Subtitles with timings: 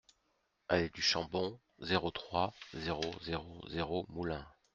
[0.67, 4.47] Allée du Chambon, zéro trois, zéro zéro zéro Moulins